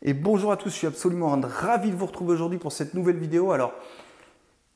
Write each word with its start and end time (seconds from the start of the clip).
Et 0.00 0.14
bonjour 0.14 0.52
à 0.52 0.56
tous, 0.56 0.68
je 0.68 0.74
suis 0.74 0.86
absolument 0.86 1.36
ravi 1.42 1.90
de 1.90 1.96
vous 1.96 2.06
retrouver 2.06 2.32
aujourd'hui 2.34 2.60
pour 2.60 2.70
cette 2.70 2.94
nouvelle 2.94 3.16
vidéo. 3.16 3.50
Alors, 3.50 3.72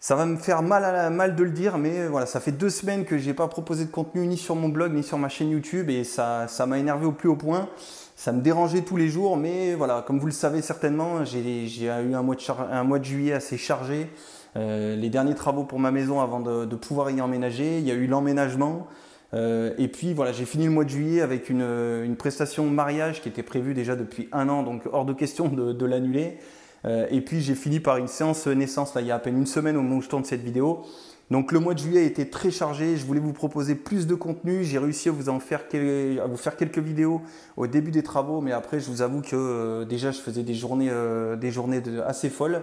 ça 0.01 0.17
va 0.17 0.27
me 0.27 0.37
faire 0.37 0.63
mal, 0.63 1.37
de 1.37 1.45
le 1.45 1.51
dire, 1.51 1.79
mais 1.79 2.09
voilà, 2.09 2.27
ça 2.27 2.41
fait 2.41 2.51
deux 2.51 2.71
semaines 2.71 3.05
que 3.05 3.19
je 3.19 3.29
n'ai 3.29 3.35
pas 3.35 3.47
proposé 3.47 3.85
de 3.85 3.91
contenu 3.93 4.27
ni 4.27 4.37
sur 4.37 4.57
mon 4.57 4.69
blog 4.69 4.93
ni 4.93 5.05
sur 5.05 5.19
ma 5.19 5.29
chaîne 5.29 5.51
YouTube 5.51 5.91
et 5.91 6.03
ça, 6.03 6.49
m'a 6.67 6.77
énervé 6.77 7.07
au 7.07 7.13
plus 7.13 7.29
haut 7.29 7.37
point. 7.37 7.69
Ça 8.17 8.33
me 8.33 8.41
dérangeait 8.41 8.81
tous 8.81 8.97
les 8.97 9.07
jours, 9.07 9.37
mais 9.37 9.77
voilà, 9.77 10.03
comme 10.05 10.19
vous 10.19 10.27
le 10.27 10.33
savez 10.33 10.61
certainement, 10.61 11.25
j'ai 11.25 11.77
eu 11.77 11.89
un 11.89 12.23
mois, 12.23 12.99
de 12.99 13.05
juillet 13.05 13.33
assez 13.33 13.57
chargé. 13.57 14.11
Euh, 14.57 14.97
les 14.97 15.09
derniers 15.09 15.37
travaux 15.37 15.63
pour 15.63 15.79
ma 15.79 15.93
maison 15.93 16.21
avant 16.21 16.41
de 16.41 16.75
pouvoir 16.75 17.11
y 17.11 17.21
emménager. 17.21 17.79
Il 17.79 17.87
y 17.87 17.93
a 17.93 17.95
eu 17.95 18.09
l'emménagement. 18.09 18.89
Euh, 19.35 19.73
et 19.79 19.89
puis 19.89 20.13
voilà, 20.13 20.33
j'ai 20.33 20.45
fini 20.45 20.67
le 20.67 20.71
mois 20.71 20.85
de 20.85 20.91
juillet 20.91 21.23
avec 21.23 21.49
une, 21.49 21.63
une, 21.63 22.17
prestation 22.17 22.67
mariage 22.69 23.23
qui 23.23 23.29
était 23.29 23.43
prévue 23.43 23.73
déjà 23.73 23.97
depuis 23.97 24.29
un 24.33 24.49
an, 24.49 24.63
donc 24.63 24.83
hors 24.93 25.07
de 25.07 25.13
question 25.15 25.49
de, 25.49 25.73
de 25.73 25.87
l'annuler. 25.87 26.37
Euh, 26.85 27.07
et 27.11 27.21
puis 27.21 27.41
j'ai 27.41 27.55
fini 27.55 27.81
par 27.81 27.97
une 27.97 28.09
séance 28.09 28.47
naissance, 28.47 28.95
là 28.95 29.01
il 29.01 29.07
y 29.07 29.11
a 29.11 29.15
à 29.15 29.19
peine 29.19 29.39
une 29.39 29.47
semaine 29.47 29.77
au 29.77 29.83
moment 29.83 29.97
où 29.97 30.03
je 30.03 30.09
tourne 30.09 30.25
cette 30.25 30.43
vidéo. 30.43 30.85
Donc 31.33 31.51
le 31.51 31.61
mois 31.61 31.73
de 31.73 31.79
juillet 31.79 32.01
a 32.01 32.05
été 32.05 32.29
très 32.29 32.51
chargé, 32.51 32.99
je 32.99 33.07
voulais 33.07 33.19
vous 33.19 33.33
proposer 33.33 33.75
plus 33.75 34.07
de 34.07 34.15
contenu, 34.15 34.65
j'ai 34.65 34.77
réussi 34.77 35.09
à 35.09 35.13
vous 35.13 35.31
en 35.31 35.41
faire, 35.41 35.67
quelques 35.67 36.79
vidéos 36.79 37.23
au 37.57 37.67
début 37.67 37.91
des 37.91 38.03
travaux, 38.03 38.43
mais 38.43 38.53
après 38.53 38.81
je 38.81 38.91
vous 38.91 39.01
avoue 39.01 39.23
que 39.23 39.35
euh, 39.35 39.85
déjà 39.87 40.11
je 40.11 40.19
faisais 40.19 40.43
des 40.43 40.53
journées, 40.53 40.91
euh, 40.91 42.05
assez 42.05 42.29
folles. 42.29 42.61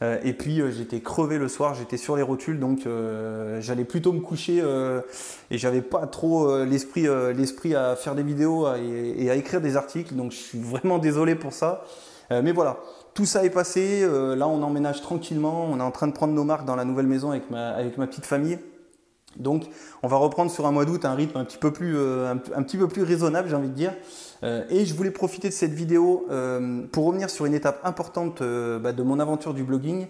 Euh, 0.00 0.18
et 0.24 0.32
puis 0.32 0.62
j'étais 0.72 1.00
crevé 1.00 1.36
le 1.36 1.48
soir, 1.48 1.74
j'étais 1.74 1.98
sur 1.98 2.16
les 2.16 2.22
rotules, 2.22 2.58
donc 2.58 2.88
j'allais 3.60 3.84
plutôt 3.84 4.14
me 4.14 4.20
coucher 4.20 4.64
et 5.50 5.58
j'avais 5.58 5.82
pas 5.82 6.06
trop 6.06 6.64
l'esprit, 6.64 7.06
à 7.74 7.96
faire 7.96 8.14
des 8.14 8.22
vidéos 8.22 8.66
et, 8.76 9.28
à 9.28 9.34
écrire 9.34 9.60
des 9.60 9.76
articles, 9.76 10.14
donc 10.14 10.32
je 10.32 10.38
suis 10.38 10.58
vraiment 10.58 10.96
désolé 10.96 11.34
pour 11.34 11.52
ça. 11.52 11.84
Mais 12.30 12.52
voilà, 12.52 12.78
tout 13.16 13.24
ça 13.24 13.44
est 13.44 13.50
passé. 13.50 14.02
Euh, 14.02 14.36
là, 14.36 14.46
on 14.46 14.62
emménage 14.62 15.00
tranquillement. 15.00 15.66
On 15.70 15.80
est 15.80 15.82
en 15.82 15.90
train 15.90 16.06
de 16.06 16.12
prendre 16.12 16.34
nos 16.34 16.44
marques 16.44 16.66
dans 16.66 16.76
la 16.76 16.84
nouvelle 16.84 17.06
maison 17.06 17.30
avec 17.30 17.50
ma, 17.50 17.70
avec 17.70 17.96
ma 17.96 18.06
petite 18.06 18.26
famille. 18.26 18.58
Donc, 19.36 19.64
on 20.02 20.08
va 20.08 20.16
reprendre 20.18 20.50
sur 20.50 20.66
un 20.66 20.70
mois 20.70 20.84
d'août 20.84 21.04
un 21.04 21.14
rythme 21.14 21.38
un 21.38 21.44
petit 21.44 21.58
peu 21.58 21.72
plus, 21.72 21.96
euh, 21.96 22.32
un, 22.32 22.62
petit 22.62 22.76
peu 22.76 22.88
plus 22.88 23.02
raisonnable, 23.02 23.48
j'ai 23.48 23.56
envie 23.56 23.68
de 23.68 23.74
dire. 23.74 23.92
Euh, 24.42 24.64
et 24.68 24.84
je 24.84 24.94
voulais 24.94 25.10
profiter 25.10 25.48
de 25.48 25.54
cette 25.54 25.72
vidéo 25.72 26.26
pour 26.92 27.06
revenir 27.06 27.30
sur 27.30 27.46
une 27.46 27.54
étape 27.54 27.80
importante 27.84 28.42
bah, 28.42 28.92
de 28.92 29.02
mon 29.02 29.18
aventure 29.18 29.54
du 29.54 29.64
blogging. 29.64 30.06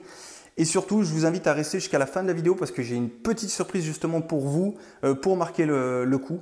Et 0.59 0.65
surtout, 0.65 1.03
je 1.03 1.12
vous 1.12 1.27
invite 1.27 1.47
à 1.47 1.53
rester 1.53 1.81
jusqu'à 1.81 1.99
la 1.99 2.07
fin 2.07 2.23
de 2.23 2.29
la 2.29 2.33
vidéo 2.33 2.55
parce 2.55 2.71
que 2.71 2.83
j'ai 2.83 2.97
une 2.97 3.11
petite 3.11 3.51
surprise 3.51 3.85
justement 3.85 4.23
pour 4.23 4.41
vous, 4.41 4.75
pour 5.21 5.37
marquer 5.37 5.67
le, 5.67 6.19
coup. 6.19 6.41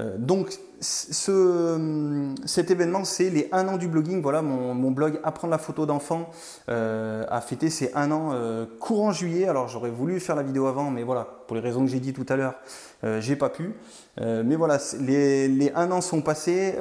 Euh, 0.00 0.16
donc 0.18 0.52
ce, 0.80 2.34
cet 2.44 2.70
événement, 2.70 3.04
c'est 3.04 3.30
les 3.30 3.48
1 3.52 3.68
an 3.68 3.76
du 3.76 3.88
blogging. 3.88 4.22
Voilà, 4.22 4.42
mon, 4.42 4.90
blog 4.90 5.18
Apprendre 5.24 5.50
la 5.50 5.58
photo 5.58 5.86
d'enfant 5.86 6.30
euh, 6.68 7.24
a 7.28 7.40
fêté 7.40 7.68
ses 7.68 7.92
1 7.94 8.10
an 8.12 8.30
euh, 8.32 8.66
courant 8.78 9.12
juillet. 9.12 9.48
Alors 9.48 9.68
j'aurais 9.68 9.90
voulu 9.90 10.20
faire 10.20 10.36
la 10.36 10.42
vidéo 10.42 10.66
avant, 10.66 10.90
mais 10.90 11.02
voilà, 11.02 11.26
pour 11.46 11.56
les 11.56 11.62
raisons 11.62 11.84
que 11.84 11.90
j'ai 11.90 12.00
dit 12.00 12.12
tout 12.12 12.26
à 12.28 12.36
l'heure, 12.36 12.54
j'ai 13.20 13.36
pas 13.36 13.48
pu. 13.48 13.74
mais 14.18 14.56
voilà, 14.56 14.78
les, 15.00 15.48
les 15.48 15.72
1 15.74 15.90
an 15.90 16.00
sont 16.00 16.22
passés. 16.22 16.74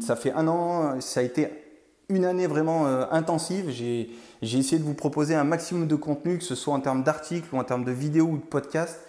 ça 0.00 0.16
fait 0.16 0.32
un 0.32 0.48
an, 0.48 1.00
ça 1.00 1.20
a 1.20 1.22
été 1.22 1.48
une 2.16 2.24
année 2.24 2.46
vraiment 2.46 2.86
intensive. 3.10 3.70
J'ai 3.70 4.08
essayé 4.42 4.78
de 4.78 4.84
vous 4.84 4.94
proposer 4.94 5.34
un 5.34 5.44
maximum 5.44 5.86
de 5.86 5.96
contenu, 5.96 6.38
que 6.38 6.44
ce 6.44 6.54
soit 6.54 6.74
en 6.74 6.80
termes 6.80 7.02
d'articles 7.02 7.48
ou 7.52 7.58
en 7.58 7.64
termes 7.64 7.84
de 7.84 7.92
vidéos 7.92 8.26
ou 8.26 8.36
de 8.36 8.42
podcasts. 8.42 9.00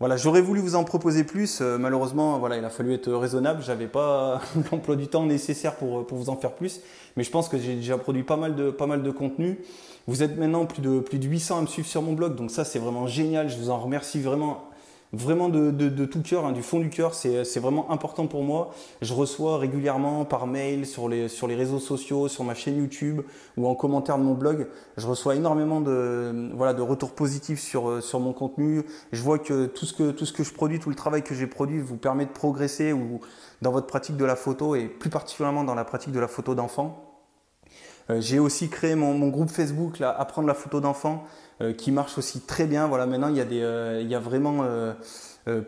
Voilà, 0.00 0.16
j'aurais 0.16 0.42
voulu 0.42 0.60
vous 0.60 0.76
en 0.76 0.84
proposer 0.84 1.24
plus. 1.24 1.58
Euh, 1.60 1.76
malheureusement, 1.76 2.38
voilà, 2.38 2.56
il 2.56 2.64
a 2.64 2.70
fallu 2.70 2.94
être 2.94 3.12
raisonnable. 3.12 3.62
J'avais 3.64 3.88
pas 3.88 4.40
l'emploi 4.70 4.94
du 4.94 5.08
temps 5.08 5.26
nécessaire 5.26 5.74
pour, 5.74 6.06
pour 6.06 6.18
vous 6.18 6.30
en 6.30 6.36
faire 6.36 6.52
plus. 6.52 6.80
Mais 7.16 7.24
je 7.24 7.30
pense 7.32 7.48
que 7.48 7.58
j'ai 7.58 7.74
déjà 7.74 7.98
produit 7.98 8.22
pas 8.22 8.36
mal 8.36 8.54
de, 8.54 8.70
pas 8.70 8.86
mal 8.86 9.02
de 9.02 9.10
contenu. 9.10 9.58
Vous 10.06 10.22
êtes 10.22 10.38
maintenant 10.38 10.66
plus 10.66 10.82
de, 10.82 11.00
plus 11.00 11.18
de 11.18 11.26
800 11.26 11.58
à 11.58 11.60
me 11.62 11.66
suivre 11.66 11.88
sur 11.88 12.00
mon 12.02 12.12
blog. 12.12 12.36
Donc 12.36 12.52
ça, 12.52 12.64
c'est 12.64 12.78
vraiment 12.78 13.08
génial. 13.08 13.48
Je 13.48 13.56
vous 13.56 13.70
en 13.70 13.78
remercie 13.78 14.20
vraiment 14.20 14.67
vraiment 15.12 15.48
de, 15.48 16.04
tout 16.04 16.22
cœur, 16.22 16.44
hein, 16.44 16.52
du 16.52 16.62
fond 16.62 16.80
du 16.80 16.90
cœur, 16.90 17.14
c'est 17.14 17.60
vraiment 17.60 17.90
important 17.90 18.26
pour 18.26 18.42
moi. 18.42 18.70
Je 19.00 19.14
reçois 19.14 19.58
régulièrement 19.58 20.24
par 20.24 20.46
mail, 20.46 20.86
sur 20.86 21.08
les, 21.08 21.28
sur 21.28 21.46
les 21.46 21.54
réseaux 21.54 21.78
sociaux, 21.78 22.28
sur 22.28 22.44
ma 22.44 22.54
chaîne 22.54 22.76
YouTube 22.76 23.22
ou 23.56 23.66
en 23.66 23.74
commentaire 23.74 24.18
de 24.18 24.22
mon 24.22 24.34
blog, 24.34 24.68
je 24.96 25.06
reçois 25.06 25.34
énormément 25.34 25.80
de, 25.80 26.50
voilà, 26.54 26.74
de 26.74 26.82
retours 26.82 27.12
positifs 27.12 27.60
sur, 27.60 27.88
euh, 27.88 28.00
sur 28.00 28.20
mon 28.20 28.32
contenu. 28.32 28.82
Je 29.12 29.22
vois 29.22 29.38
que 29.38 29.66
tout, 29.66 29.86
ce 29.86 29.92
que 29.92 30.10
tout 30.10 30.26
ce 30.26 30.32
que 30.32 30.44
je 30.44 30.52
produis, 30.52 30.78
tout 30.78 30.90
le 30.90 30.94
travail 30.94 31.22
que 31.22 31.34
j'ai 31.34 31.46
produit 31.46 31.80
vous 31.80 31.96
permet 31.96 32.26
de 32.26 32.30
progresser 32.30 32.92
ou 32.92 33.20
dans 33.62 33.72
votre 33.72 33.86
pratique 33.86 34.16
de 34.16 34.24
la 34.24 34.36
photo 34.36 34.74
et 34.74 34.86
plus 34.86 35.10
particulièrement 35.10 35.64
dans 35.64 35.74
la 35.74 35.84
pratique 35.84 36.12
de 36.12 36.20
la 36.20 36.28
photo 36.28 36.54
d'enfant. 36.54 37.04
Euh, 38.10 38.20
j'ai 38.20 38.38
aussi 38.38 38.68
créé 38.68 38.94
mon, 38.94 39.28
groupe 39.28 39.50
Facebook, 39.50 40.00
Apprendre 40.00 40.48
la 40.48 40.54
photo 40.54 40.80
d'enfant, 40.80 41.24
qui 41.76 41.90
marche 41.92 42.18
aussi 42.18 42.40
très 42.40 42.66
bien. 42.66 42.86
Voilà, 42.86 43.06
maintenant 43.06 43.28
il 43.28 43.36
y 43.36 43.40
a, 43.40 43.44
des, 43.44 43.60
euh, 43.60 44.00
il 44.00 44.08
y 44.08 44.14
a 44.14 44.20
vraiment 44.20 44.64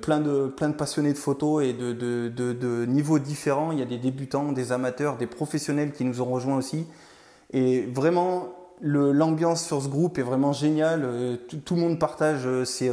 plein, 0.01 0.21
de, 0.21 0.47
plein 0.47 0.69
de 0.69 0.75
passionnés 0.75 1.13
de 1.13 1.19
photos 1.19 1.65
et 1.65 1.73
de, 1.73 1.93
de, 1.93 2.29
de, 2.29 2.85
niveaux 2.87 3.19
différents. 3.19 3.73
Il 3.73 3.79
y 3.79 3.83
a 3.83 3.87
des 3.87 3.99
débutants, 3.99 4.53
des 4.53 4.73
amateurs, 4.73 5.17
des 5.17 5.27
professionnels 5.27 5.93
qui 5.93 6.05
nous 6.05 6.21
ont 6.21 6.27
rejoints 6.27 6.57
aussi. 6.57 6.87
Et 7.53 7.83
vraiment, 7.87 8.55
l'ambiance 8.81 9.65
sur 9.67 9.83
ce 9.83 9.89
groupe 9.89 10.19
est 10.19 10.23
vraiment 10.23 10.53
géniale. 10.53 11.39
Tout, 11.65 11.75
le 11.75 11.81
monde 11.81 11.99
partage 11.99 12.47
ses, 12.65 12.93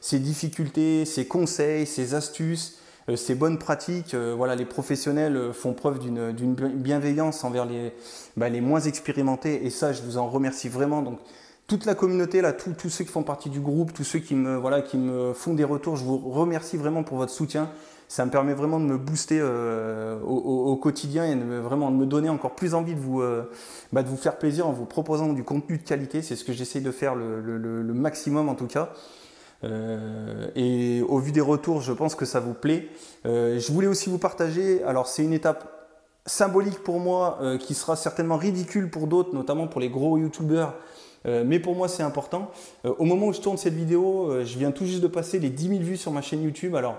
ses, 0.00 0.18
difficultés, 0.18 1.04
ses 1.04 1.26
conseils, 1.26 1.86
ses 1.86 2.14
astuces. 2.14 2.78
Euh, 3.08 3.16
ces 3.16 3.34
bonnes 3.34 3.58
pratiques, 3.58 4.14
euh, 4.14 4.34
voilà, 4.36 4.54
les 4.54 4.64
professionnels 4.64 5.36
euh, 5.36 5.52
font 5.52 5.74
preuve 5.74 5.98
d'une 5.98 6.32
bienveillance 6.54 7.44
envers 7.44 7.66
les, 7.66 7.92
bah, 8.36 8.48
les 8.48 8.60
moins 8.60 8.80
expérimentés 8.80 9.66
et 9.66 9.70
ça, 9.70 9.92
je 9.92 10.02
vous 10.02 10.16
en 10.16 10.28
remercie 10.28 10.68
vraiment. 10.68 11.02
Donc, 11.02 11.18
toute 11.66 11.86
la 11.86 11.94
communauté, 11.94 12.40
là, 12.40 12.52
tous 12.52 12.90
ceux 12.90 13.04
qui 13.04 13.10
font 13.10 13.22
partie 13.22 13.50
du 13.50 13.60
groupe, 13.60 13.92
tous 13.92 14.04
ceux 14.04 14.18
qui 14.18 14.34
me, 14.34 14.56
voilà, 14.56 14.82
qui 14.82 14.98
me 14.98 15.32
font 15.32 15.54
des 15.54 15.64
retours, 15.64 15.96
je 15.96 16.04
vous 16.04 16.18
remercie 16.18 16.76
vraiment 16.76 17.02
pour 17.02 17.16
votre 17.16 17.32
soutien. 17.32 17.70
Ça 18.06 18.26
me 18.26 18.30
permet 18.30 18.52
vraiment 18.52 18.78
de 18.78 18.84
me 18.84 18.98
booster 18.98 19.42
au, 19.42 20.76
quotidien 20.76 21.24
et 21.24 21.34
de 21.34 21.42
me, 21.42 21.58
vraiment 21.58 21.90
de 21.90 21.96
me 21.96 22.04
donner 22.04 22.28
encore 22.28 22.54
plus 22.54 22.74
envie 22.74 22.94
de 22.94 23.00
vous, 23.00 23.22
bah, 23.92 24.02
de 24.02 24.08
vous 24.08 24.18
faire 24.18 24.36
plaisir 24.36 24.68
en 24.68 24.72
vous 24.72 24.84
proposant 24.84 25.32
du 25.32 25.42
contenu 25.42 25.78
de 25.78 25.82
qualité. 25.82 26.20
C'est 26.20 26.36
ce 26.36 26.44
que 26.44 26.52
j'essaie 26.52 26.80
de 26.80 26.90
faire 26.90 27.14
le, 27.14 27.82
maximum 27.94 28.50
en 28.50 28.54
tout 28.54 28.66
cas. 28.66 28.92
Euh, 29.64 30.48
et 30.54 31.02
au 31.02 31.18
vu 31.18 31.32
des 31.32 31.40
retours, 31.40 31.80
je 31.80 31.92
pense 31.92 32.14
que 32.14 32.24
ça 32.24 32.40
vous 32.40 32.54
plaît. 32.54 32.88
Euh, 33.26 33.58
je 33.58 33.72
voulais 33.72 33.86
aussi 33.86 34.10
vous 34.10 34.18
partager, 34.18 34.82
alors 34.84 35.06
c'est 35.06 35.24
une 35.24 35.32
étape 35.32 35.70
symbolique 36.26 36.82
pour 36.82 37.00
moi, 37.00 37.38
euh, 37.42 37.58
qui 37.58 37.74
sera 37.74 37.96
certainement 37.96 38.36
ridicule 38.36 38.90
pour 38.90 39.06
d'autres, 39.06 39.34
notamment 39.34 39.66
pour 39.66 39.80
les 39.80 39.90
gros 39.90 40.18
youtubeurs, 40.18 40.74
mais 41.24 41.58
pour 41.58 41.74
moi 41.74 41.88
c'est 41.88 42.02
important. 42.02 42.50
au 42.84 43.04
moment 43.04 43.26
où 43.26 43.32
je 43.32 43.40
tourne 43.40 43.56
cette 43.56 43.74
vidéo, 43.74 44.44
je 44.44 44.58
viens 44.58 44.70
tout 44.70 44.86
juste 44.86 45.00
de 45.00 45.08
passer 45.08 45.38
les 45.38 45.50
10 45.50 45.68
000 45.68 45.80
vues 45.80 45.96
sur 45.96 46.12
ma 46.12 46.22
chaîne 46.22 46.42
YouTube. 46.42 46.74
Alors 46.74 46.96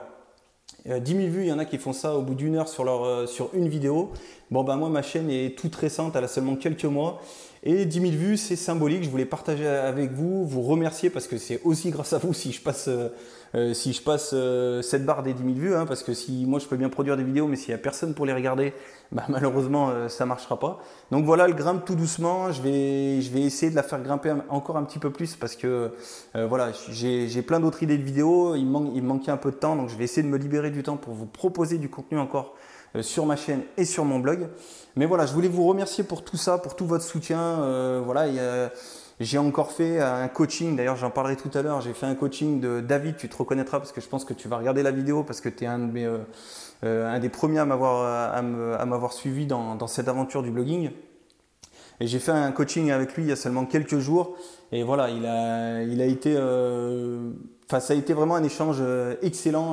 10 0.85 1.15
000 1.15 1.27
vues, 1.29 1.41
il 1.43 1.47
y 1.47 1.51
en 1.51 1.59
a 1.59 1.65
qui 1.65 1.77
font 1.77 1.93
ça 1.93 2.15
au 2.15 2.21
bout 2.21 2.35
d'une 2.35 2.55
heure 2.55 2.67
sur 2.67 3.49
une 3.53 3.67
vidéo. 3.67 4.11
Bon, 4.51 4.63
ben 4.63 4.75
moi, 4.75 4.89
ma 4.89 5.01
chaîne 5.01 5.29
est 5.29 5.57
toute 5.57 5.75
récente, 5.75 6.15
elle 6.15 6.23
a 6.23 6.27
seulement 6.27 6.55
quelques 6.55 6.85
mois. 6.85 7.21
Et 7.67 7.85
10 7.85 7.99
000 7.99 8.13
vues, 8.13 8.37
c'est 8.37 8.55
symbolique. 8.55 9.03
Je 9.03 9.09
voulais 9.09 9.25
partager 9.25 9.65
avec 9.65 10.11
vous, 10.11 10.45
vous 10.45 10.61
remercier 10.61 11.09
parce 11.09 11.25
que 11.25 11.39
c'est 11.39 11.59
aussi 11.63 11.89
grâce 11.89 12.13
à 12.13 12.19
vous 12.19 12.31
si 12.31 12.51
je 12.51 12.61
passe, 12.61 12.87
euh, 12.87 13.09
euh, 13.55 13.73
si 13.73 13.91
je 13.91 14.03
passe 14.03 14.33
euh, 14.35 14.83
cette 14.83 15.03
barre 15.03 15.23
des 15.23 15.33
10 15.33 15.43
000 15.43 15.55
vues. 15.55 15.75
Hein, 15.75 15.87
parce 15.87 16.03
que 16.03 16.13
si 16.13 16.45
moi 16.45 16.59
je 16.59 16.67
peux 16.67 16.77
bien 16.77 16.89
produire 16.89 17.17
des 17.17 17.23
vidéos, 17.23 17.47
mais 17.47 17.55
s'il 17.55 17.69
n'y 17.69 17.73
a 17.73 17.79
personne 17.79 18.13
pour 18.13 18.27
les 18.27 18.33
regarder, 18.33 18.71
bah, 19.11 19.23
malheureusement 19.29 19.91
ça 20.09 20.25
ne 20.25 20.29
marchera 20.29 20.59
pas. 20.59 20.77
Donc 21.09 21.25
voilà, 21.25 21.45
elle 21.47 21.55
grimpe 21.55 21.85
tout 21.85 21.95
doucement. 21.95 22.51
Je 22.51 22.61
vais, 22.61 23.21
je 23.21 23.31
vais 23.31 23.41
essayer 23.41 23.71
de 23.71 23.75
la 23.75 23.83
faire 23.83 23.99
grimper 23.99 24.35
encore 24.49 24.77
un 24.77 24.83
petit 24.83 24.99
peu 24.99 25.09
plus 25.09 25.35
parce 25.35 25.55
que 25.55 25.91
voilà, 26.35 26.71
j'ai 26.91 27.41
plein 27.41 27.59
d'autres 27.59 27.81
idées 27.81 27.97
de 27.97 28.03
vidéos. 28.03 28.53
Il 28.53 28.67
me 28.67 29.01
manquait 29.01 29.31
un 29.31 29.37
peu 29.37 29.49
de 29.49 29.57
temps, 29.57 29.75
donc 29.75 29.89
je 29.89 29.95
vais 29.95 30.03
essayer 30.03 30.21
de 30.21 30.31
me 30.31 30.37
libérer 30.37 30.69
du 30.69 30.83
temps 30.83 30.97
pour 30.97 31.15
vous 31.15 31.25
proposer 31.25 31.79
du 31.79 31.89
contenu 31.89 32.19
encore 32.19 32.53
sur 33.01 33.25
ma 33.25 33.35
chaîne 33.35 33.61
et 33.78 33.85
sur 33.85 34.06
mon 34.06 34.19
blog. 34.19 34.47
Mais 34.95 35.06
voilà, 35.06 35.25
je 35.25 35.33
voulais 35.33 35.50
vous 35.50 35.66
remercier 35.66 36.03
pour 36.03 36.23
tout 36.23 36.38
ça, 36.38 36.57
pour 36.57 36.75
tout 36.75 36.85
votre 36.85 37.03
soutien. 37.03 37.40
Euh, 37.40 38.02
voilà, 38.03 38.28
j'ai 39.19 39.37
encore 39.37 39.72
fait 39.72 39.99
un 39.99 40.28
coaching, 40.28 40.75
d'ailleurs 40.75 40.96
j'en 40.96 41.09
parlerai 41.09 41.35
tout 41.35 41.52
à 41.53 41.61
l'heure, 41.61 41.81
j'ai 41.81 41.93
fait 41.93 42.05
un 42.05 42.16
coaching 42.16 42.59
de 42.59 42.81
David, 42.81 43.16
tu 43.17 43.29
te 43.29 43.37
reconnaîtras 43.37 43.79
parce 43.79 43.91
que 43.91 44.02
je 44.02 44.08
pense 44.08 44.25
que 44.25 44.34
tu 44.34 44.47
vas 44.47 44.58
regarder 44.58 44.84
la 44.84 44.91
vidéo 44.91 45.23
parce 45.23 45.41
que 45.41 45.49
tu 45.49 45.64
es 45.64 45.67
un, 45.67 45.79
de 45.79 46.19
euh, 46.84 47.14
un 47.14 47.19
des 47.19 47.29
premiers 47.29 47.59
à 47.59 47.66
m'avoir 47.66 49.14
suivi 49.14 49.46
dans, 49.46 49.75
dans, 49.75 49.87
cette 49.87 50.08
aventure 50.08 50.43
du 50.43 50.52
blogging. 50.52 50.91
Et 52.02 52.08
j'ai 52.08 52.19
fait 52.19 52.31
un 52.31 52.52
coaching 52.52 52.91
avec 52.91 53.16
lui 53.16 53.23
il 53.23 53.29
y 53.29 53.31
a 53.31 53.37
seulement 53.37 53.66
quelques 53.66 53.99
jours. 53.99 54.35
Et 54.73 54.84
voilà, 54.84 55.09
il 55.09 55.25
a, 55.25 55.84
il 55.84 56.02
a 56.02 56.05
été 56.05 56.35
Enfin, 57.67 57.79
ça 57.79 57.94
a 57.94 57.96
été 57.96 58.14
vraiment 58.14 58.35
un 58.35 58.44
échange 58.44 58.78
euh, 58.79 59.16
excellent 59.23 59.72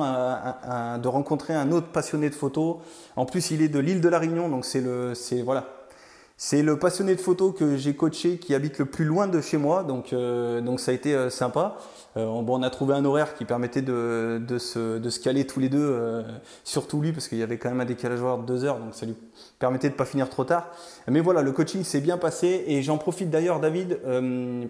de 0.97 1.07
rencontrer 1.07 1.53
un 1.53 1.71
autre 1.71 1.87
passionné 1.87 2.29
de 2.29 2.35
photo. 2.35 2.81
En 3.15 3.25
plus, 3.25 3.51
il 3.51 3.61
est 3.61 3.67
de 3.67 3.77
l'île 3.77 4.01
de 4.01 4.09
la 4.09 4.17
Réunion, 4.17 4.49
donc 4.49 4.65
c'est 4.65 4.81
le, 4.81 5.13
c'est 5.13 6.63
le 6.63 6.79
passionné 6.79 7.15
de 7.15 7.21
photo 7.21 7.51
que 7.51 7.77
j'ai 7.77 7.95
coaché 7.95 8.39
qui 8.39 8.55
habite 8.55 8.79
le 8.79 8.85
plus 8.85 9.05
loin 9.05 9.27
de 9.27 9.39
chez 9.41 9.57
moi, 9.57 9.83
donc, 9.83 10.11
euh, 10.11 10.77
ça 10.77 10.89
a 10.89 10.93
été 10.95 11.13
euh, 11.13 11.29
sympa. 11.29 11.77
On 12.15 12.63
a 12.63 12.69
trouvé 12.71 12.95
un 12.95 13.05
horaire 13.05 13.35
qui 13.35 13.45
permettait 13.45 13.83
de, 13.83 14.57
se, 14.57 14.97
de 14.97 15.09
caler 15.23 15.45
tous 15.45 15.59
les 15.59 15.69
deux, 15.69 16.23
surtout 16.63 16.99
lui, 17.01 17.11
parce 17.11 17.27
qu'il 17.27 17.37
y 17.37 17.43
avait 17.43 17.57
quand 17.57 17.69
même 17.69 17.81
un 17.81 17.85
décalage 17.85 18.21
horaire 18.21 18.37
de 18.39 18.45
deux 18.45 18.65
heures, 18.65 18.77
donc 18.77 18.93
ça 18.93 19.05
lui 19.05 19.15
permettait 19.57 19.87
de 19.87 19.93
ne 19.93 19.97
pas 19.97 20.05
finir 20.05 20.29
trop 20.29 20.43
tard. 20.43 20.69
Mais 21.07 21.21
voilà, 21.21 21.41
le 21.41 21.51
coaching 21.51 21.83
s'est 21.83 22.01
bien 22.01 22.17
passé 22.17 22.65
et 22.67 22.83
j'en 22.83 22.97
profite 22.97 23.29
d'ailleurs, 23.31 23.59
David, 23.59 23.99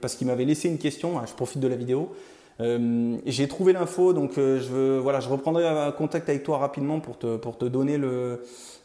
parce 0.01 0.15
qu'il 0.15 0.27
m'avait 0.27 0.45
laissé 0.45 0.69
une 0.69 0.77
question, 0.77 1.19
hein, 1.19 1.23
je 1.25 1.33
profite 1.33 1.61
de 1.61 1.67
la 1.67 1.75
vidéo. 1.75 2.11
J'ai 2.59 3.47
trouvé 3.47 3.73
l'info, 3.73 4.13
donc 4.13 4.33
je, 4.35 4.99
voilà, 4.99 5.19
je 5.19 5.29
reprendrai 5.29 5.63
contact 5.97 6.29
avec 6.29 6.43
toi 6.43 6.57
rapidement 6.59 6.99
pour 6.99 7.17
te, 7.17 7.37
pour 7.37 7.57
te 7.57 7.65
donner 7.65 7.97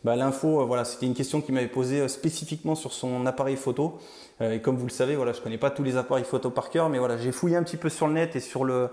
bah, 0.05 0.15
l'info, 0.15 0.61
euh, 0.61 0.65
voilà, 0.65 0.85
c'était 0.85 1.07
une 1.07 1.15
question 1.15 1.41
qui 1.41 1.51
m'avait 1.51 1.67
posée 1.67 2.01
euh, 2.01 2.09
spécifiquement 2.09 2.75
sur 2.75 2.93
son 2.93 3.27
appareil 3.27 3.57
photo. 3.57 3.99
Euh, 4.41 4.53
et 4.53 4.61
comme 4.61 4.77
vous 4.77 4.87
le 4.87 4.93
savez, 4.93 5.17
voilà, 5.17 5.33
je 5.33 5.41
connais 5.41 5.59
pas 5.59 5.71
tous 5.71 5.83
les 5.83 5.97
appareils 5.97 6.25
photo 6.25 6.51
par 6.51 6.71
cœur, 6.71 6.89
mais 6.89 6.99
voilà, 6.99 7.17
j'ai 7.17 7.33
fouillé 7.33 7.57
un 7.57 7.63
petit 7.65 7.77
peu 7.77 7.89
sur 7.89 8.07
le 8.07 8.15
net 8.15 8.37
et 8.37 8.41
sur 8.41 8.65
le 8.65 8.91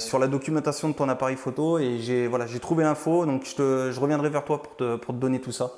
sur 0.00 0.18
la 0.18 0.26
documentation 0.26 0.88
de 0.88 0.94
ton 0.94 1.08
appareil 1.08 1.36
photo 1.36 1.78
et 1.78 2.00
j'ai 2.00 2.26
voilà, 2.26 2.46
trouvé 2.60 2.82
l'info. 2.82 3.24
Donc 3.24 3.44
je, 3.44 3.54
te, 3.54 3.92
je, 3.92 4.00
reviendrai 4.00 4.28
vers 4.28 4.44
toi 4.44 4.60
pour 4.60 4.74
te, 4.74 4.96
pour 4.96 5.14
te 5.14 5.20
donner 5.20 5.40
tout 5.40 5.52
ça. 5.52 5.70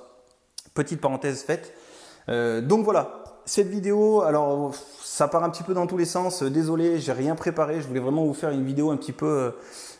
Petite 0.72 0.98
parenthèse 0.98 1.42
faite. 1.42 1.74
donc 2.26 2.84
voilà, 2.84 3.21
cette 3.44 3.68
vidéo, 3.68 4.22
alors 4.22 4.74
ça 5.02 5.28
part 5.28 5.44
un 5.44 5.50
petit 5.50 5.62
peu 5.62 5.74
dans 5.74 5.86
tous 5.86 5.96
les 5.96 6.04
sens. 6.04 6.42
Désolé, 6.42 6.98
j'ai 6.98 7.12
rien 7.12 7.34
préparé. 7.34 7.80
Je 7.80 7.86
voulais 7.86 8.00
vraiment 8.00 8.24
vous 8.24 8.34
faire 8.34 8.50
une 8.50 8.64
vidéo 8.64 8.90
un 8.90 8.96
petit 8.96 9.12
peu, 9.12 9.52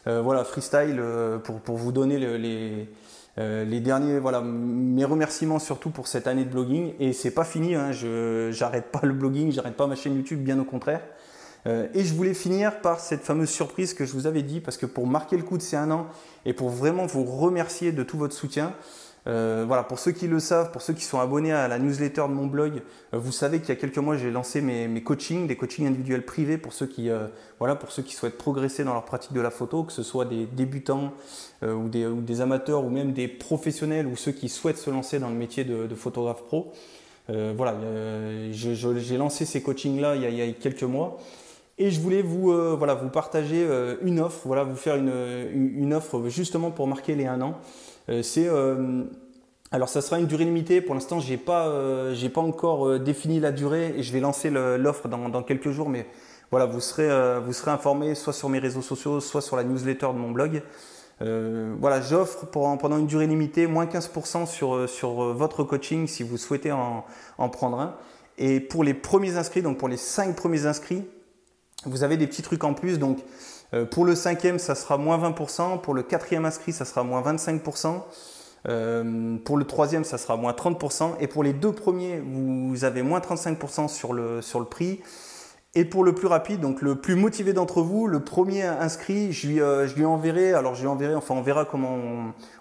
voilà, 0.07 0.45
freestyle 0.45 1.03
pour, 1.45 1.61
pour 1.61 1.77
vous 1.77 1.93
donner 1.93 2.19
les, 2.19 2.89
euh, 3.39 3.65
les 3.65 3.81
derniers, 3.81 4.19
voilà, 4.19 4.43
mes 4.43 5.07
remerciements 5.07 5.59
surtout 5.59 5.89
pour 5.89 6.07
cette 6.07 6.27
année 6.27 6.45
de 6.45 6.51
blogging. 6.51 6.95
Et 7.01 7.13
c'est 7.13 7.31
pas 7.31 7.45
fini, 7.45 7.75
hein, 7.75 7.93
je 7.93 8.51
j'arrête 8.53 8.91
pas 8.93 9.01
le 9.03 9.15
blogging, 9.15 9.53
j'arrête 9.53 9.77
pas 9.77 9.87
ma 9.87 9.95
chaîne 9.95 10.17
YouTube, 10.17 10.43
bien 10.43 10.59
au 10.59 10.65
contraire. 10.65 11.01
Euh, 11.67 11.87
et 11.95 12.05
je 12.05 12.13
voulais 12.15 12.35
finir 12.35 12.81
par 12.81 13.01
cette 13.01 13.23
fameuse 13.23 13.49
surprise 13.49 13.95
que 13.95 14.05
je 14.05 14.13
vous 14.13 14.27
avais 14.27 14.43
dit, 14.43 14.61
parce 14.61 14.77
que 14.77 14.87
pour 14.87 15.07
marquer 15.07 15.37
le 15.37 15.45
coup 15.45 15.57
de 15.57 15.63
ces 15.63 15.77
un 15.77 15.91
an 15.91 16.07
et 16.45 16.53
pour 16.53 16.69
vraiment 16.69 17.07
vous 17.07 17.25
remercier 17.25 17.93
de 17.93 18.03
tout 18.03 18.19
votre 18.19 18.35
soutien, 18.35 18.75
euh, 19.29 19.65
voilà, 19.67 19.85
pour 19.85 20.01
ceux 20.01 20.11
qui 20.11 20.27
le 20.27 20.41
savent, 20.41 20.73
pour 20.73 20.83
ceux 20.83 20.95
qui 20.95 21.05
sont 21.05 21.21
abonnés 21.21 21.53
à 21.53 21.69
la 21.69 21.79
newsletter 21.79 22.23
de 22.23 22.35
mon 22.35 22.47
blog, 22.47 22.83
euh, 23.15 23.19
vous 23.19 23.31
savez 23.31 23.61
qu'il 23.61 23.69
y 23.69 23.73
a 23.73 23.77
quelques 23.77 23.99
mois, 23.99 24.17
j'ai 24.17 24.33
lancé 24.33 24.61
mes, 24.61 25.03
coachings, 25.03 25.47
des 25.47 25.57
coachings 25.57 25.87
individuels 25.87 26.25
privés 26.25 26.59
pour 26.59 26.73
ceux 26.73 26.87
qui, 26.87 27.09
euh, 27.09 27.29
voilà, 27.61 27.77
pour 27.77 27.93
ceux 27.93 28.03
qui 28.03 28.15
souhaitent 28.15 28.39
progresser 28.39 28.83
dans 28.83 28.95
leur 28.95 29.05
pratique 29.05 29.33
de 29.33 29.41
la 29.41 29.51
photo, 29.51 29.85
que 29.85 29.93
ce 29.93 30.03
soit 30.03 30.25
des 30.25 30.47
débutants 30.47 31.13
ou 31.63 31.89
des, 31.89 32.41
amateurs 32.41 32.85
ou 32.85 32.91
même 32.91 33.13
des 33.13 33.29
professionnels 33.29 34.09
ou 34.09 34.17
ceux 34.17 34.33
qui 34.33 34.49
souhaitent 34.49 34.79
se 34.79 34.91
lancer 34.91 35.21
dans 35.21 35.29
le 35.29 35.37
métier 35.37 35.63
de, 35.63 35.95
photographe 35.95 36.43
pro. 36.43 36.73
voilà, 37.29 37.77
j'ai 38.51 39.17
lancé 39.17 39.45
ces 39.45 39.63
coachings-là 39.63 40.17
il, 40.17 40.25
il, 40.25 40.35
y 40.35 40.43
a 40.43 40.53
quelques 40.53 40.83
mois. 40.83 41.19
Et 41.79 41.93
je 41.93 42.01
voulais 42.01 42.23
vous, 42.23 42.53
voilà, 42.77 42.95
vous 42.95 43.11
partager 43.11 43.65
une 44.03 44.19
offre, 44.19 44.41
voilà, 44.45 44.65
vous 44.65 44.75
faire 44.75 44.97
une, 44.97 45.13
une 45.55 45.95
offre 45.95 46.29
justement 46.29 46.73
pour 46.73 46.89
marquer 46.89 47.15
les 47.15 47.27
un 47.27 47.41
an. 47.43 47.61
Euh, 48.09 48.23
c'est 48.23 48.47
euh, 48.49 49.05
alors 49.71 49.89
ça 49.89 50.01
sera 50.01 50.19
une 50.19 50.27
durée 50.27 50.45
limitée. 50.45 50.81
Pour 50.81 50.95
l'instant, 50.95 51.21
j'ai 51.21 51.37
pas 51.37 51.67
euh, 51.69 52.15
j'ai 52.15 52.29
pas 52.29 52.41
encore 52.41 52.99
défini 52.99 53.41
la 53.41 53.53
durée 53.53 53.95
et 53.97 54.03
je 54.03 54.13
vais 54.13 54.21
lancer 54.21 54.51
l'offre 54.51 55.09
dans, 55.09 55.29
dans, 55.29 55.43
quelques 55.43 55.71
jours. 55.71 55.89
Mais 55.89 56.07
voilà, 56.51 56.67
vous 56.67 56.81
serez 56.81 57.09
vous 57.41 57.53
serez 57.53 57.71
informé 57.71 58.15
soit 58.15 58.33
sur 58.33 58.49
mes 58.49 58.59
réseaux 58.59 58.83
sociaux, 58.83 59.21
soit 59.21 59.43
sur 59.43 59.57
la 59.57 59.65
newsletter 59.65 60.09
de 60.09 60.19
mon 60.19 60.31
blog. 60.31 60.63
voilà, 61.21 62.01
j'offre 62.01 62.47
pendant 62.47 62.99
une 62.99 63.07
durée 63.07 63.27
limitée 63.27 63.67
moins 63.67 63.87
15% 63.87 64.47
sur, 64.47 64.89
sur 64.89 65.33
votre 65.35 65.65
coaching 65.65 66.07
si 66.07 66.23
vous 66.23 66.37
souhaitez 66.37 66.73
en, 66.73 67.05
en, 67.39 67.49
prendre 67.49 67.81
un. 67.81 67.97
Et 68.39 68.61
pour 68.61 68.85
les 68.85 68.95
premiers 68.95 69.37
inscrits, 69.37 69.63
donc 69.63 69.79
pour 69.79 69.89
les 69.89 69.97
5 69.97 70.37
premiers 70.37 70.67
inscrits, 70.67 71.03
vous 71.85 72.05
avez 72.05 72.17
des 72.17 72.27
petits 72.27 72.43
trucs 72.43 72.65
en 72.65 72.75
plus. 72.75 72.99
Donc 72.99 73.19
euh, 73.75 73.85
pour 73.87 74.05
le 74.05 74.15
cinquième, 74.15 74.59
ça 74.59 74.75
sera 74.75 74.99
moins 74.99 75.19
20%. 75.19 75.81
Pour 75.81 75.95
le 75.95 76.03
quatrième 76.03 76.45
inscrit, 76.45 76.73
ça 76.73 76.85
sera 76.85 77.03
moins 77.05 77.23
25%. 77.23 78.03
Euh, 78.69 79.37
pour 79.45 79.57
le 79.57 79.65
troisième, 79.65 80.05
ça 80.05 80.19
sera 80.19 80.37
moins 80.37 80.53
30%. 80.53 81.13
Et 81.21 81.27
pour 81.27 81.43
les 81.43 81.53
deux 81.53 81.73
premiers, 81.73 82.21
vous 82.21 82.85
avez 82.85 83.03
moins 83.03 83.21
35% 83.21 83.89
sur 83.89 84.13
le, 84.13 84.41
prix. 84.65 85.01
Et 85.75 85.87
pour 85.87 86.05
le 86.05 86.15
plus 86.15 86.27
rapide, 86.27 86.61
donc 86.61 86.83
le 86.83 86.97
plus 86.97 87.15
motivé 87.15 87.55
d'entre 87.55 87.81
vous, 87.81 88.07
le 88.07 88.21
premier 88.21 88.65
inscrit, 88.65 89.33
je 89.33 89.49
lui, 89.49 89.61
euh, 89.61 90.05
enverrai, 90.05 90.53
alors 90.53 90.75
je 90.75 90.83
lui 90.83 90.89
enverrai, 90.89 91.15
enfin 91.15 91.35
on 91.35 91.41
verra 91.41 91.65
comment 91.65 91.97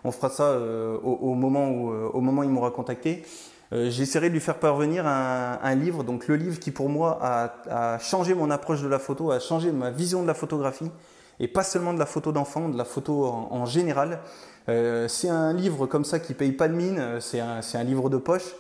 on, 0.06 0.12
fera 0.12 0.30
ça 0.30 0.58
au 1.04 1.34
moment 1.36 1.70
où 1.72 2.44
il 2.44 2.50
m'aura 2.50 2.72
contacté. 2.72 3.24
J'essaierai 3.72 4.28
de 4.28 4.34
lui 4.34 4.42
faire 4.42 4.60
parvenir 4.60 5.08
un, 5.08 5.76
livre, 5.76 6.04
donc 6.04 6.28
le 6.28 6.36
livre 6.36 6.60
qui 6.60 6.72
pour 6.72 6.90
moi 6.90 7.20
a, 7.22 7.98
changé 8.00 8.34
mon 8.34 8.52
approche 8.52 8.82
de 8.82 8.88
la 8.90 9.00
photo, 9.00 9.32
a 9.32 9.40
changé 9.40 9.72
ma 9.72 9.92
vision 9.92 10.22
de 10.22 10.28
la 10.28 10.34
photographie, 10.34 10.92
et 11.40 11.48
pas 11.48 11.64
seulement 11.64 11.94
de 11.94 12.00
la 12.00 12.06
photo 12.06 12.34
d'enfant, 12.34 12.68
de 12.68 12.78
la 12.78 12.84
photo 12.84 13.26
en, 13.26 13.66
général. 13.66 14.20
Euh, 14.68 15.08
c'est 15.08 15.30
un 15.30 15.54
livre 15.54 15.86
comme 15.86 16.04
ça 16.04 16.20
qui 16.20 16.34
paye 16.34 16.52
pas 16.52 16.68
de 16.68 16.74
mine, 16.74 16.98
euh, 17.00 17.20
c'est 17.22 17.40
un, 17.40 17.84
livre 17.84 18.10
de 18.10 18.18
poche, 18.18 18.56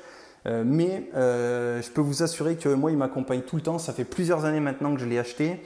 euh, 0.47 0.63
mais 0.65 1.09
euh, 1.15 1.81
je 1.81 1.91
peux 1.91 2.01
vous 2.01 2.23
assurer 2.23 2.55
que 2.55 2.69
moi 2.69 2.91
il 2.91 2.97
m'accompagne 2.97 3.41
tout 3.41 3.55
le 3.55 3.61
temps, 3.61 3.77
ça 3.77 3.93
fait 3.93 4.03
plusieurs 4.03 4.45
années 4.45 4.59
maintenant 4.59 4.93
que 4.93 4.99
je 4.99 5.05
l'ai 5.05 5.19
acheté, 5.19 5.61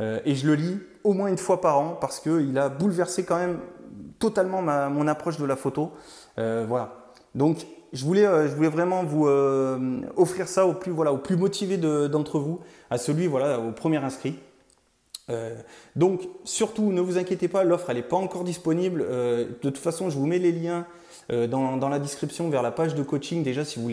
euh, 0.00 0.20
et 0.24 0.34
je 0.34 0.46
le 0.46 0.54
lis 0.54 0.78
au 1.04 1.12
moins 1.12 1.28
une 1.28 1.38
fois 1.38 1.60
par 1.60 1.78
an 1.78 1.96
parce 2.00 2.20
qu'il 2.20 2.58
a 2.58 2.68
bouleversé 2.68 3.24
quand 3.24 3.38
même 3.38 3.60
totalement 4.18 4.62
ma, 4.62 4.88
mon 4.88 5.06
approche 5.06 5.38
de 5.38 5.44
la 5.44 5.56
photo. 5.56 5.92
voilà. 6.36 7.12
Donc 7.34 7.66
je 7.92 8.04
voulais, 8.04 8.26
euh, 8.26 8.48
je 8.48 8.54
voulais 8.54 8.68
vraiment 8.68 9.04
vous 9.04 9.26
euh, 9.26 10.00
offrir 10.16 10.48
ça 10.48 10.66
au 10.66 10.74
plus, 10.74 11.36
motivé 11.36 11.76
d'entre 11.76 12.38
vous, 12.38 12.60
à 12.90 12.98
celui, 12.98 13.28
au 13.28 13.72
premier 13.72 13.98
inscrit. 13.98 14.34
Euh, 15.28 15.56
donc 15.96 16.22
surtout, 16.44 16.92
ne 16.92 17.00
vous 17.00 17.18
inquiétez 17.18 17.48
pas, 17.48 17.64
l'offre 17.64 17.92
n'est 17.92 18.02
pas 18.02 18.16
encore 18.16 18.44
disponible. 18.44 19.00
de 19.00 19.56
toute 19.60 19.78
façon, 19.78 20.10
je 20.10 20.16
vous 20.16 20.26
mets 20.26 20.38
les 20.38 20.52
liens 20.52 20.86
dans, 21.30 21.88
la 21.88 21.98
description 21.98 22.48
vers 22.48 22.62
la 22.62 22.70
page 22.70 22.94
de 22.94 23.02
coaching. 23.02 23.42
Déjà, 23.42 23.64
si 23.64 23.78
vous 23.78 23.84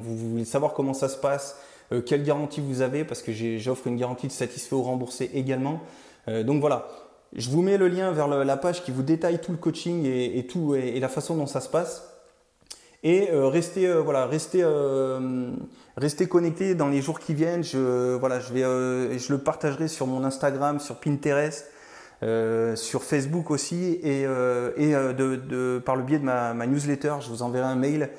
voulez, 0.00 0.44
savoir 0.44 0.74
comment 0.74 0.94
ça 0.94 1.08
se 1.08 1.16
passe, 1.16 1.58
quelle 2.04 2.24
garantie 2.24 2.60
vous 2.60 2.82
avez, 2.82 3.04
parce 3.04 3.22
que 3.22 3.32
j'offre 3.32 3.86
une 3.86 3.96
garantie 3.96 4.26
de 4.26 4.32
satisfait 4.32 4.76
ou 4.76 4.82
remboursé 4.82 5.30
également. 5.34 5.80
donc 6.44 6.60
voilà, 6.60 6.88
je 7.34 7.50
vous 7.50 7.62
mets 7.62 7.78
le 7.78 7.88
lien 7.88 8.12
vers 8.12 8.28
la 8.28 8.56
page 8.56 8.84
qui 8.84 8.92
vous 8.92 9.02
détaille 9.02 9.40
tout 9.40 9.52
le 9.52 9.58
coaching 9.58 10.04
et 10.06 10.46
tout 10.46 10.76
et 10.76 11.00
la 11.00 11.08
façon 11.08 11.36
dont 11.36 11.46
ça 11.46 11.60
se 11.60 11.68
passe 11.68 12.15
et 13.02 13.30
euh, 13.30 13.48
rester 13.48 13.86
euh, 13.86 14.00
voilà 14.00 14.26
rester 14.26 14.60
euh, 14.62 15.50
rester 15.96 16.26
connecté 16.26 16.74
dans 16.74 16.88
les 16.88 17.02
jours 17.02 17.20
qui 17.20 17.34
viennent 17.34 17.64
je 17.64 18.14
voilà 18.14 18.40
je 18.40 18.52
vais 18.52 19.18
je 19.18 19.32
le 19.32 19.38
partagerai 19.38 19.88
sur 19.88 20.06
mon 20.06 20.24
Instagram 20.24 20.80
sur 20.80 20.96
Pinterest 20.96 21.66
sur 22.76 23.02
Facebook 23.02 23.50
aussi 23.50 24.00
et, 24.02 24.22
et 24.22 24.92
de, 24.92 25.36
de, 25.36 25.82
par 25.84 25.96
le 25.96 26.02
biais 26.02 26.18
de 26.18 26.24
ma, 26.24 26.54
ma, 26.54 26.66
newsletter 26.66 27.16
je 27.20 27.28
vous 27.28 27.42
enverrai 27.42 27.66
un 27.66 27.76
mail 27.76 28.10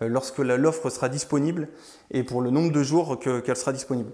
lorsque 0.00 0.38
l'offre 0.38 0.90
sera 0.90 1.08
disponible 1.08 1.68
et 2.10 2.22
pour 2.22 2.42
le 2.42 2.50
nombre 2.50 2.70
de 2.70 2.82
jours 2.82 3.18
qu'elle 3.18 3.56
sera 3.56 3.72
disponible 3.72 4.10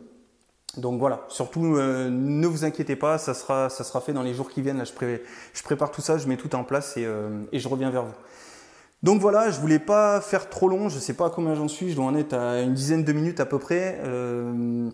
donc 0.79 0.99
voilà, 0.99 1.26
surtout 1.29 1.76
ne 1.76 2.47
vous 2.47 2.64
inquiétez 2.64 2.97
pas, 2.97 3.19
ça 3.19 3.35
sera, 3.35 3.69
ça 3.69 3.85
sera 3.85 4.00
fait 4.00 4.14
dans 4.14 4.23
les 4.23 4.33
jours 4.33 4.49
qui 4.49 4.62
viennent. 4.62 4.79
Là, 4.79 4.85
je, 4.85 4.93
pré, 4.95 5.23
je 5.52 5.62
prépare 5.62 5.91
tout 5.91 6.00
ça, 6.00 6.17
je 6.17 6.26
mets 6.26 6.38
tout 6.38 6.55
en 6.55 6.64
place 6.64 6.97
et, 6.97 7.07
et 7.52 7.59
je 7.59 7.69
reviens 7.69 7.91
vers 7.91 8.05
vous. 8.05 8.14
Donc 9.02 9.21
voilà, 9.21 9.50
je 9.50 9.61
voulais 9.61 9.80
pas 9.80 10.21
faire 10.21 10.49
trop 10.49 10.68
long, 10.68 10.88
je 10.88 10.99
sais 10.99 11.14
pas 11.14 11.28
combien 11.28 11.54
j'en 11.54 11.66
suis, 11.66 11.90
je 11.90 11.97
dois 11.97 12.04
en 12.04 12.14
être 12.14 12.35
à 12.35 12.61
une 12.61 12.75
dizaine 12.75 13.02
de 13.02 13.12
minutes 13.12 13.40
à 13.40 13.47
peu 13.47 13.59
près. 13.59 13.99
Euh, 14.04 14.88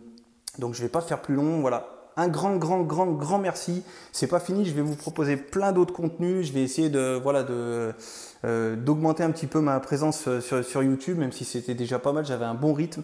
donc 0.59 0.75
je 0.75 0.81
vais 0.81 0.89
pas 0.89 1.03
faire 1.03 1.21
plus 1.21 1.35
long, 1.35 1.61
voilà. 1.61 1.89
Un 2.17 2.27
grand, 2.29 2.57
grand, 2.57 2.83
grand, 2.83 3.07
grand 3.13 3.39
merci. 3.39 3.85
C'est 4.11 4.27
pas 4.27 4.41
fini, 4.41 4.65
je 4.65 4.75
vais 4.75 4.83
vous 4.83 4.97
proposer 4.97 5.37
plein 5.37 5.71
d'autres 5.71 5.95
contenus. 5.95 6.47
Je 6.47 6.53
vais 6.53 6.63
essayer 6.63 6.89
de, 6.89 7.17
voilà, 7.23 7.47
euh, 8.45 8.75
d'augmenter 8.77 9.23
un 9.23 9.31
petit 9.31 9.47
peu 9.47 9.61
ma 9.61 9.79
présence 9.79 10.27
euh, 10.27 10.63
sur 10.63 10.83
YouTube, 10.83 11.19
même 11.19 11.31
si 11.31 11.45
c'était 11.45 11.75
déjà 11.75 12.01
pas 12.01 12.13
mal, 12.13 12.27
j'avais 12.27 12.47
un 12.47 12.55
bon 12.55 12.73
rythme. 12.73 13.03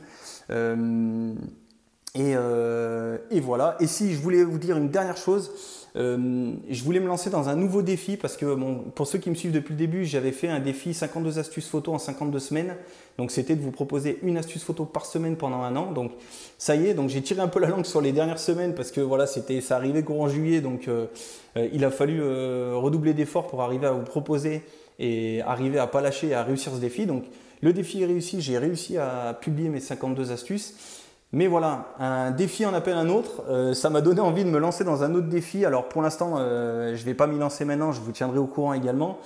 Et, 2.14 2.34
et, 3.30 3.40
voilà. 3.40 3.76
Et 3.80 3.86
si 3.86 4.12
je 4.12 4.20
voulais 4.20 4.44
vous 4.44 4.58
dire 4.58 4.76
une 4.76 4.88
dernière 4.88 5.16
chose, 5.16 5.50
euh, 5.96 6.52
je 6.68 6.82
voulais 6.82 6.98
me 6.98 7.06
lancer 7.06 7.30
dans 7.30 7.48
un 7.48 7.54
nouveau 7.54 7.80
défi 7.80 8.16
parce 8.16 8.36
que 8.36 8.56
pour 8.90 9.06
ceux 9.06 9.18
qui 9.18 9.30
me 9.30 9.36
suivent 9.36 9.52
depuis 9.52 9.74
le 9.74 9.78
début, 9.78 10.04
j'avais 10.04 10.32
fait 10.32 10.48
un 10.48 10.58
défi 10.58 10.92
52 10.92 11.38
astuces 11.38 11.68
photo 11.68 11.94
en 11.94 11.98
52 11.98 12.38
semaines. 12.40 12.74
Donc 13.16 13.30
c'était 13.30 13.54
de 13.54 13.62
vous 13.62 13.70
proposer 13.70 14.18
une 14.22 14.36
astuce 14.36 14.64
photo 14.64 14.86
par 14.86 15.06
semaine 15.06 15.36
pendant 15.36 15.62
un 15.62 15.76
an. 15.76 15.92
Donc 15.92 16.10
ça 16.58 16.74
y 16.74 16.88
est, 16.88 16.94
donc 16.94 17.10
j'ai 17.10 17.22
tiré 17.22 17.40
un 17.40 17.48
peu 17.48 17.60
la 17.60 17.68
langue 17.68 17.86
sur 17.86 18.00
les 18.00 18.10
dernières 18.10 18.40
semaines 18.40 18.74
parce 18.74 18.90
que 18.90 19.00
voilà, 19.00 19.28
c'était 19.28 19.60
ça 19.60 19.76
arrivait 19.76 20.02
courant 20.02 20.28
juillet, 20.28 20.60
donc 20.60 20.88
euh, 20.88 21.06
euh, 21.56 21.68
il 21.72 21.84
a 21.84 21.92
fallu 21.92 22.20
redoubler 22.74 23.14
d'efforts 23.14 23.46
pour 23.46 23.62
arriver 23.62 23.86
à 23.86 23.92
vous 23.92 24.02
proposer 24.02 24.62
et 24.98 25.42
arriver 25.42 25.78
à 25.78 25.86
pas 25.86 26.00
lâcher 26.00 26.28
et 26.28 26.34
à 26.34 26.42
réussir 26.42 26.72
ce 26.74 26.80
défi. 26.80 27.06
Donc 27.06 27.24
le 27.62 27.72
défi 27.72 28.02
est 28.02 28.06
réussi, 28.06 28.40
j'ai 28.40 28.58
réussi 28.58 28.98
à 28.98 29.38
publier 29.40 29.68
mes 29.68 29.80
52 29.80 30.32
astuces. 30.32 30.74
Mais 31.34 31.46
voilà, 31.46 31.88
un 31.98 32.30
défi 32.30 32.64
en 32.64 32.72
appelle 32.72 32.96
un 32.96 33.08
autre. 33.08 33.42
Euh, 33.48 33.74
ça 33.74 33.90
m'a 33.90 34.00
donné 34.00 34.20
envie 34.20 34.44
de 34.44 34.50
me 34.50 34.58
lancer 34.58 34.84
dans 34.84 35.02
un 35.02 35.14
autre 35.14 35.28
défi. 35.28 35.64
Alors 35.64 35.88
pour 35.88 36.00
l'instant, 36.00 36.36
euh, 36.38 36.94
je 36.94 37.00
ne 37.00 37.06
vais 37.06 37.14
pas 37.14 37.26
m'y 37.26 37.38
lancer 37.38 37.64
maintenant, 37.64 37.92
je 37.92 38.00
vous 38.00 38.12
tiendrai 38.12 38.38
au 38.38 38.46
courant 38.46 38.72
également. 38.72 39.18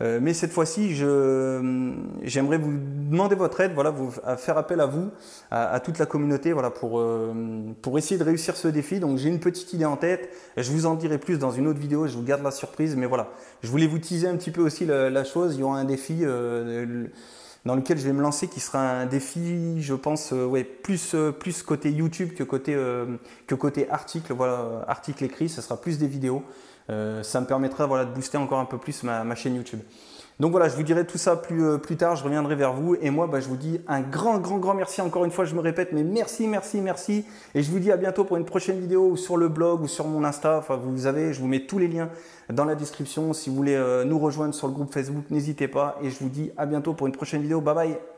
Euh, 0.00 0.18
mais 0.20 0.34
cette 0.34 0.50
fois-ci, 0.50 0.94
j'aimerais 0.94 2.58
vous 2.58 2.72
demander 3.10 3.36
votre 3.36 3.60
aide, 3.60 3.72
voilà, 3.74 3.90
vous, 3.90 4.12
à 4.24 4.36
faire 4.36 4.58
appel 4.58 4.80
à 4.80 4.86
vous, 4.86 5.10
à, 5.50 5.78
toute 5.80 5.98
la 5.98 6.06
communauté, 6.06 6.52
voilà, 6.52 6.70
pour, 6.70 6.98
euh, 6.98 7.32
pour 7.80 7.96
essayer 7.98 8.18
de 8.18 8.24
réussir 8.24 8.56
ce 8.56 8.68
défi. 8.68 8.98
Donc 9.00 9.18
j'ai 9.18 9.28
une 9.28 9.40
petite 9.40 9.72
idée 9.72 9.84
en 9.84 9.96
tête, 9.96 10.30
je 10.56 10.70
vous 10.70 10.86
en 10.86 10.94
dirai 10.94 11.18
plus 11.18 11.38
dans 11.38 11.52
une 11.52 11.66
autre 11.68 11.78
vidéo, 11.78 12.06
je 12.06 12.16
vous 12.16 12.22
garde 12.24 12.42
la 12.42 12.50
surprise, 12.50 12.96
mais 12.96 13.06
voilà, 13.06 13.28
je 13.62 13.70
voulais 13.70 13.86
vous 13.86 13.98
teaser 13.98 14.28
un 14.28 14.36
petit 14.36 14.50
peu 14.50 14.62
aussi 14.62 14.84
la, 14.84 15.24
chose. 15.24 15.54
Il 15.54 15.60
y 15.60 15.62
aura 15.62 15.78
un 15.78 15.84
défi 15.84 16.18
euh, 16.22 17.06
dans 17.64 17.74
lequel 17.74 17.98
je 17.98 18.04
vais 18.04 18.12
me 18.12 18.22
lancer 18.22 18.48
qui 18.48 18.60
sera 18.60 18.80
un 18.80 19.06
défi, 19.06 19.80
je 19.80 19.94
pense, 19.94 20.32
ouais, 20.32 20.64
plus, 20.64 21.16
plus 21.40 21.62
côté 21.62 21.90
YouTube 21.90 22.34
que 22.34 22.42
côté, 22.44 22.74
que 23.46 23.54
côté 23.54 23.88
article, 23.90 24.34
voilà, 24.34 24.84
article 24.86 25.24
écrit, 25.24 25.48
ce 25.48 25.62
sera 25.62 25.80
plus 25.80 25.98
des 25.98 26.08
vidéos. 26.08 26.44
Euh, 26.90 27.22
ça 27.22 27.40
me 27.40 27.46
permettra 27.46 27.86
voilà, 27.86 28.04
de 28.04 28.12
booster 28.12 28.36
encore 28.36 28.58
un 28.58 28.66
peu 28.66 28.78
plus 28.78 29.02
ma, 29.02 29.34
chaîne 29.34 29.56
YouTube. 29.56 29.80
Donc 30.40 30.50
voilà, 30.50 30.68
je 30.68 30.74
vous 30.74 30.82
dirai 30.82 31.06
tout 31.06 31.16
ça 31.16 31.36
plus, 31.36 31.64
euh, 31.64 31.78
tard, 31.78 32.16
je 32.16 32.24
reviendrai 32.24 32.56
vers 32.56 32.72
vous. 32.72 32.96
Et 33.00 33.10
moi, 33.10 33.28
bah, 33.28 33.38
je 33.38 33.46
vous 33.46 33.56
dis 33.56 33.80
un 33.86 34.00
grand, 34.00 34.38
grand, 34.38 34.58
grand 34.58 34.74
merci. 34.74 35.00
Encore 35.00 35.24
une 35.24 35.30
fois, 35.30 35.44
je 35.44 35.54
me 35.54 35.60
répète, 35.60 35.92
mais 35.92 36.02
merci, 36.02 36.48
merci, 36.48 36.80
merci. 36.80 37.24
Et 37.54 37.62
je 37.62 37.70
vous 37.70 37.78
dis 37.78 37.92
à 37.92 37.96
bientôt 37.96 38.24
pour 38.24 38.36
une 38.36 38.44
prochaine 38.44 38.80
vidéo 38.80 39.14
sur 39.16 39.36
le 39.36 39.48
blog 39.48 39.82
ou 39.82 39.88
sur 39.88 40.06
mon 40.08 40.24
Insta. 40.24 40.58
Enfin, 40.58 40.76
vous 40.76 41.06
avez, 41.06 41.32
je 41.32 41.40
vous 41.40 41.46
mets 41.46 41.66
tous 41.66 41.78
les 41.78 41.86
liens 41.86 42.10
dans 42.52 42.64
la 42.64 42.74
description. 42.74 43.32
Si 43.32 43.48
vous 43.48 43.56
voulez 43.56 43.76
euh, 43.76 44.04
nous 44.04 44.18
rejoindre 44.18 44.54
sur 44.54 44.66
le 44.66 44.72
groupe 44.72 44.92
Facebook, 44.92 45.24
n'hésitez 45.30 45.68
pas. 45.68 45.98
Et 46.02 46.10
je 46.10 46.18
vous 46.18 46.28
dis 46.28 46.50
à 46.56 46.66
bientôt 46.66 46.94
pour 46.94 47.06
une 47.06 47.14
prochaine 47.14 47.42
vidéo. 47.42 47.60
Bye 47.60 47.74
bye 47.74 48.13